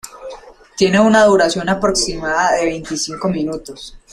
Tiene 0.75 0.99
una 0.99 1.23
duración 1.25 1.69
aproximada 1.69 2.53
de 2.53 2.65
veinticinco 2.65 3.29
minutos. 3.29 3.95